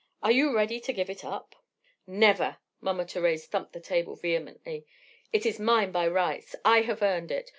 [0.23, 1.55] Are you ready to give it up?"
[2.07, 4.87] "Never!" Mama Thérèse thumped the table vehemently.
[5.31, 7.49] "It is mine by rights, I have earned it.